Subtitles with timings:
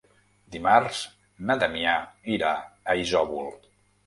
[0.53, 1.01] Dimarts
[1.51, 1.93] na Damià
[2.37, 3.55] irà a Isòvol.